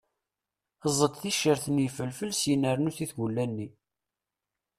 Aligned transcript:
Eẓd 0.85 1.13
ticcert 1.21 1.65
n 1.69 1.81
yifelfel 1.83 2.31
syen 2.35 2.63
rnu-t 2.75 2.97
i 3.03 3.05
tgulla-nni. 3.11 3.67